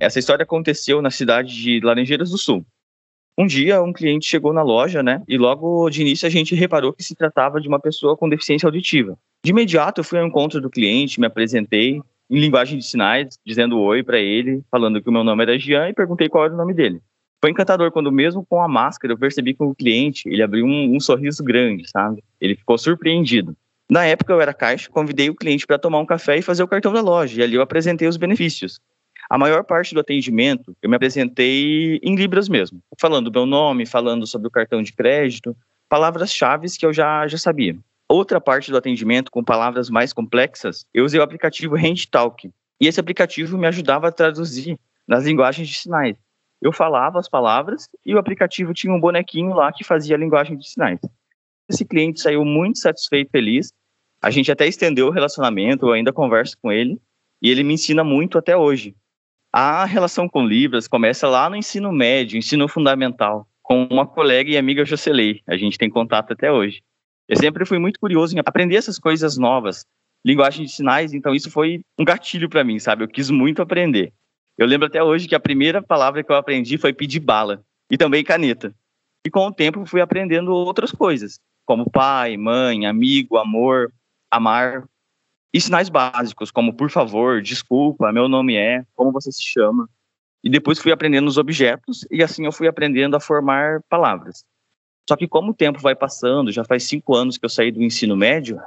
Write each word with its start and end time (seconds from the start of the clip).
Essa 0.00 0.20
história 0.20 0.44
aconteceu 0.44 1.02
na 1.02 1.10
cidade 1.10 1.54
de 1.54 1.80
Laranjeiras 1.80 2.30
do 2.30 2.38
Sul. 2.38 2.64
Um 3.36 3.46
dia, 3.46 3.82
um 3.82 3.92
cliente 3.92 4.26
chegou 4.26 4.52
na 4.52 4.62
loja, 4.62 5.02
né? 5.02 5.22
E 5.28 5.36
logo 5.36 5.88
de 5.90 6.02
início 6.02 6.26
a 6.26 6.30
gente 6.30 6.54
reparou 6.54 6.92
que 6.92 7.02
se 7.02 7.14
tratava 7.14 7.60
de 7.60 7.68
uma 7.68 7.80
pessoa 7.80 8.16
com 8.16 8.28
deficiência 8.28 8.66
auditiva. 8.66 9.16
De 9.44 9.50
imediato, 9.50 10.00
eu 10.00 10.04
fui 10.04 10.18
ao 10.18 10.26
encontro 10.26 10.60
do 10.60 10.70
cliente, 10.70 11.20
me 11.20 11.26
apresentei 11.26 12.00
em 12.30 12.38
linguagem 12.38 12.78
de 12.78 12.84
sinais, 12.84 13.38
dizendo 13.44 13.80
oi 13.80 14.02
para 14.02 14.18
ele, 14.18 14.62
falando 14.70 15.00
que 15.02 15.08
o 15.08 15.12
meu 15.12 15.24
nome 15.24 15.42
era 15.42 15.58
Jean 15.58 15.88
e 15.88 15.94
perguntei 15.94 16.28
qual 16.28 16.44
era 16.44 16.54
o 16.54 16.56
nome 16.56 16.74
dele. 16.74 17.00
Foi 17.40 17.50
encantador 17.50 17.90
quando, 17.92 18.10
mesmo 18.10 18.44
com 18.44 18.60
a 18.60 18.68
máscara, 18.68 19.12
eu 19.12 19.18
percebi 19.18 19.54
que 19.54 19.62
o 19.62 19.74
cliente 19.74 20.28
ele 20.28 20.42
abriu 20.42 20.66
um, 20.66 20.96
um 20.96 21.00
sorriso 21.00 21.42
grande, 21.42 21.88
sabe? 21.88 22.22
Ele 22.40 22.56
ficou 22.56 22.76
surpreendido. 22.76 23.56
Na 23.90 24.04
época 24.04 24.32
eu 24.32 24.40
era 24.40 24.52
caixa, 24.52 24.90
convidei 24.90 25.30
o 25.30 25.34
cliente 25.34 25.66
para 25.66 25.78
tomar 25.78 26.00
um 26.00 26.06
café 26.06 26.36
e 26.36 26.42
fazer 26.42 26.62
o 26.62 26.68
cartão 26.68 26.92
da 26.92 27.00
loja, 27.00 27.40
e 27.40 27.42
ali 27.42 27.54
eu 27.54 27.62
apresentei 27.62 28.06
os 28.06 28.16
benefícios. 28.16 28.80
A 29.28 29.36
maior 29.36 29.64
parte 29.64 29.94
do 29.94 30.00
atendimento 30.00 30.76
eu 30.82 30.88
me 30.88 30.96
apresentei 30.96 32.00
em 32.02 32.14
Libras 32.14 32.48
mesmo, 32.48 32.80
falando 32.98 33.30
meu 33.30 33.44
nome, 33.44 33.86
falando 33.86 34.26
sobre 34.26 34.48
o 34.48 34.50
cartão 34.50 34.82
de 34.82 34.92
crédito, 34.92 35.56
palavras-chave 35.88 36.66
que 36.78 36.86
eu 36.86 36.92
já, 36.92 37.26
já 37.28 37.38
sabia. 37.38 37.76
Outra 38.08 38.40
parte 38.40 38.70
do 38.70 38.76
atendimento, 38.76 39.30
com 39.30 39.44
palavras 39.44 39.90
mais 39.90 40.12
complexas, 40.12 40.86
eu 40.94 41.04
usei 41.04 41.20
o 41.20 41.22
aplicativo 41.22 41.76
HandTalk. 41.76 42.50
E 42.80 42.86
esse 42.86 42.98
aplicativo 42.98 43.58
me 43.58 43.66
ajudava 43.66 44.08
a 44.08 44.12
traduzir 44.12 44.78
nas 45.06 45.24
linguagens 45.24 45.68
de 45.68 45.74
sinais 45.74 46.16
eu 46.60 46.72
falava 46.72 47.18
as 47.18 47.28
palavras 47.28 47.88
e 48.04 48.14
o 48.14 48.18
aplicativo 48.18 48.74
tinha 48.74 48.92
um 48.92 49.00
bonequinho 49.00 49.54
lá 49.54 49.72
que 49.72 49.84
fazia 49.84 50.16
a 50.16 50.18
linguagem 50.18 50.56
de 50.56 50.68
sinais. 50.68 51.00
Esse 51.68 51.84
cliente 51.84 52.20
saiu 52.20 52.44
muito 52.44 52.78
satisfeito, 52.78 53.30
feliz. 53.30 53.72
A 54.20 54.30
gente 54.30 54.50
até 54.50 54.66
estendeu 54.66 55.06
o 55.06 55.10
relacionamento, 55.10 55.86
eu 55.86 55.92
ainda 55.92 56.12
converso 56.12 56.56
com 56.60 56.72
ele 56.72 57.00
e 57.40 57.50
ele 57.50 57.62
me 57.62 57.74
ensina 57.74 58.02
muito 58.02 58.36
até 58.36 58.56
hoje. 58.56 58.96
A 59.52 59.84
relação 59.86 60.28
com 60.28 60.46
Libras 60.46 60.86
começa 60.86 61.26
lá 61.26 61.48
no 61.48 61.56
ensino 61.56 61.90
médio, 61.90 62.36
ensino 62.36 62.68
fundamental, 62.68 63.48
com 63.62 63.84
uma 63.84 64.06
colega 64.06 64.50
e 64.50 64.58
amiga 64.58 64.84
Jocelei. 64.84 65.40
A 65.46 65.56
gente 65.56 65.78
tem 65.78 65.88
contato 65.88 66.32
até 66.32 66.52
hoje. 66.52 66.82
Eu 67.26 67.36
sempre 67.36 67.64
fui 67.64 67.78
muito 67.78 67.98
curioso 67.98 68.36
em 68.36 68.40
aprender 68.40 68.76
essas 68.76 68.98
coisas 68.98 69.38
novas, 69.38 69.86
linguagem 70.24 70.66
de 70.66 70.72
sinais, 70.72 71.14
então 71.14 71.34
isso 71.34 71.50
foi 71.50 71.80
um 71.98 72.04
gatilho 72.04 72.48
para 72.48 72.64
mim, 72.64 72.78
sabe? 72.78 73.04
Eu 73.04 73.08
quis 73.08 73.30
muito 73.30 73.62
aprender. 73.62 74.12
Eu 74.56 74.66
lembro 74.66 74.86
até 74.86 75.02
hoje 75.02 75.28
que 75.28 75.34
a 75.34 75.40
primeira 75.40 75.82
palavra 75.82 76.22
que 76.22 76.30
eu 76.30 76.36
aprendi 76.36 76.76
foi 76.76 76.92
pedir 76.92 77.20
bala 77.20 77.62
e 77.90 77.96
também 77.96 78.24
caneta. 78.24 78.74
E 79.26 79.30
com 79.30 79.46
o 79.46 79.52
tempo 79.52 79.86
fui 79.86 80.00
aprendendo 80.00 80.52
outras 80.52 80.92
coisas, 80.92 81.38
como 81.64 81.90
pai, 81.90 82.36
mãe, 82.36 82.86
amigo, 82.86 83.38
amor, 83.38 83.92
amar. 84.30 84.84
E 85.52 85.60
sinais 85.60 85.88
básicos, 85.88 86.50
como 86.50 86.74
por 86.74 86.90
favor, 86.90 87.40
desculpa, 87.40 88.12
meu 88.12 88.28
nome 88.28 88.56
é, 88.56 88.84
como 88.94 89.12
você 89.12 89.32
se 89.32 89.42
chama. 89.42 89.88
E 90.44 90.50
depois 90.50 90.78
fui 90.78 90.92
aprendendo 90.92 91.26
os 91.26 91.38
objetos 91.38 92.06
e 92.10 92.22
assim 92.22 92.44
eu 92.44 92.52
fui 92.52 92.68
aprendendo 92.68 93.16
a 93.16 93.20
formar 93.20 93.82
palavras. 93.88 94.44
Só 95.08 95.16
que 95.16 95.26
como 95.26 95.52
o 95.52 95.54
tempo 95.54 95.80
vai 95.80 95.94
passando, 95.94 96.52
já 96.52 96.64
faz 96.64 96.84
cinco 96.84 97.14
anos 97.14 97.38
que 97.38 97.44
eu 97.44 97.48
saí 97.48 97.72
do 97.72 97.82
ensino 97.82 98.14
médio, 98.14 98.60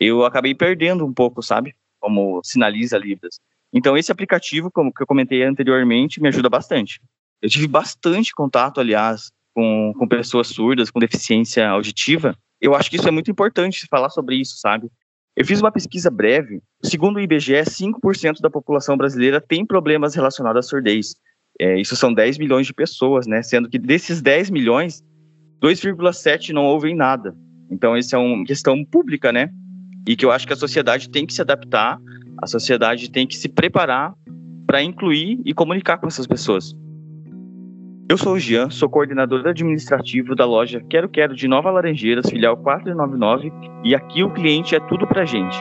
eu 0.00 0.24
acabei 0.24 0.54
perdendo 0.54 1.04
um 1.04 1.12
pouco, 1.12 1.42
sabe? 1.42 1.74
Como 2.00 2.40
sinaliza 2.42 2.96
Libras. 2.96 3.38
Então, 3.72 3.96
esse 3.96 4.10
aplicativo, 4.10 4.70
como 4.70 4.92
que 4.92 5.02
eu 5.02 5.06
comentei 5.06 5.42
anteriormente, 5.42 6.20
me 6.20 6.28
ajuda 6.28 6.48
bastante. 6.48 7.00
Eu 7.40 7.48
tive 7.48 7.66
bastante 7.66 8.34
contato, 8.34 8.80
aliás, 8.80 9.30
com, 9.54 9.92
com 9.98 10.08
pessoas 10.08 10.48
surdas, 10.48 10.90
com 10.90 10.98
deficiência 10.98 11.68
auditiva. 11.68 12.36
Eu 12.60 12.74
acho 12.74 12.90
que 12.90 12.96
isso 12.96 13.08
é 13.08 13.10
muito 13.10 13.30
importante 13.30 13.86
falar 13.86 14.10
sobre 14.10 14.36
isso, 14.36 14.56
sabe? 14.58 14.90
Eu 15.36 15.46
fiz 15.46 15.60
uma 15.60 15.72
pesquisa 15.72 16.10
breve. 16.10 16.60
Segundo 16.82 17.16
o 17.16 17.20
IBGE, 17.20 17.54
5% 17.54 18.40
da 18.40 18.50
população 18.50 18.96
brasileira 18.96 19.40
tem 19.40 19.64
problemas 19.64 20.14
relacionados 20.14 20.66
à 20.66 20.68
surdez. 20.68 21.14
É, 21.60 21.80
isso 21.80 21.96
são 21.96 22.12
10 22.12 22.38
milhões 22.38 22.66
de 22.66 22.74
pessoas, 22.74 23.26
né? 23.26 23.42
Sendo 23.42 23.68
que 23.68 23.78
desses 23.78 24.20
10 24.20 24.50
milhões, 24.50 25.02
2,7 25.62 26.50
não 26.50 26.64
ouvem 26.64 26.94
nada. 26.94 27.34
Então, 27.70 27.96
isso 27.96 28.14
é 28.14 28.18
uma 28.18 28.44
questão 28.44 28.84
pública, 28.84 29.32
né? 29.32 29.50
E 30.06 30.16
que 30.16 30.24
eu 30.24 30.30
acho 30.30 30.46
que 30.46 30.52
a 30.52 30.56
sociedade 30.56 31.08
tem 31.08 31.24
que 31.24 31.32
se 31.32 31.40
adaptar 31.40 31.98
a 32.42 32.46
sociedade 32.48 33.08
tem 33.08 33.24
que 33.24 33.36
se 33.36 33.48
preparar 33.48 34.14
para 34.66 34.82
incluir 34.82 35.40
e 35.44 35.54
comunicar 35.54 35.98
com 35.98 36.08
essas 36.08 36.26
pessoas. 36.26 36.74
Eu 38.12 38.18
sou 38.18 38.34
o 38.34 38.38
Jean, 38.38 38.68
sou 38.68 38.90
coordenador 38.90 39.48
administrativo 39.48 40.34
da 40.34 40.44
loja 40.44 40.84
Quero 40.90 41.08
Quero 41.08 41.34
de 41.34 41.48
Nova 41.48 41.70
Laranjeiras, 41.70 42.28
filial 42.28 42.58
499, 42.58 43.50
e 43.82 43.94
aqui 43.94 44.22
o 44.22 44.30
cliente 44.30 44.76
é 44.76 44.80
tudo 44.80 45.06
pra 45.06 45.24
gente. 45.24 45.56